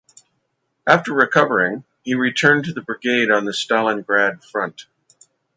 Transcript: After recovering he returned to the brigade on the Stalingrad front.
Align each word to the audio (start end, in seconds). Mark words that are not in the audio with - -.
After 0.87 1.13
recovering 1.13 1.83
he 2.01 2.15
returned 2.15 2.65
to 2.65 2.73
the 2.73 2.81
brigade 2.81 3.29
on 3.29 3.45
the 3.45 3.51
Stalingrad 3.51 4.43
front. 4.43 4.87